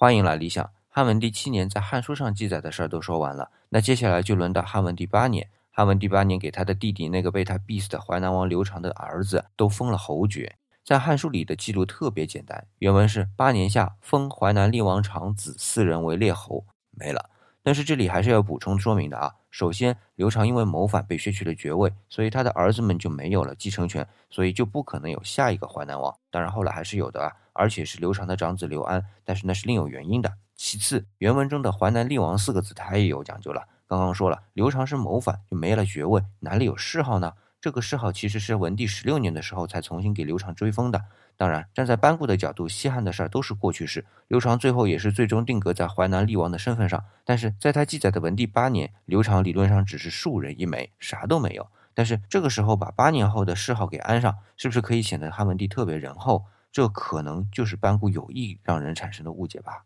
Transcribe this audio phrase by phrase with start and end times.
[0.00, 0.70] 欢迎来理想。
[0.88, 5.50] 汉文帝七年在《汉书》上记载的事儿都说完了，那接下来就轮到汉文帝八年。
[5.70, 10.56] 汉文帝八年给他的弟弟那个被他逼死的淮南王刘长的儿子都封了侯爵。
[10.82, 17.28] 在《汉书》里的记录特别简单，原文是八年下封淮南厉王长子四人为列侯，没了。
[17.62, 19.34] 但是这里还是要补充说明的啊。
[19.50, 26.16] 首先，刘长因为谋反被削去了爵位，所以他的儿子们就没有了继承权，所以就不可能有下一个淮南王。
[26.30, 30.32] 当然后来还是有的啊，而且是刘长的长子刘安，但是那是另有原因的。
[30.54, 33.66] 其次，原文中的淮南厉王四个字它也有讲究了。
[33.88, 37.32] 刚刚说了，刘长是谋反就没了爵位，哪里有谥号呢？
[37.60, 41.04] 这个谥号其实是文帝十六年的时候才重新给刘长追封的。
[41.36, 44.06] 当然，站在班固的角度，西汉的事儿都是过去式。
[44.28, 51.68] 刘长最后也是最终定格在淮南厉王的身份上，但是在他记载的文帝八年，刘长理论上只是庶人一枚，啥都没有。
[51.92, 56.46] 但是这个时候把八年后的谥号给安上，是不是可以显得汉文帝特别仁厚？
[56.72, 59.84] 这可能就是班固有意让人产生的误解吧。